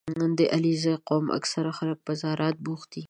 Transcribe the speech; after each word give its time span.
•د 0.37 0.39
علیزي 0.55 0.93
قوم 1.07 1.25
اکثره 1.37 1.71
خلک 1.77 1.99
په 2.05 2.11
زراعت 2.21 2.55
بوخت 2.65 2.87
دي. 2.93 2.99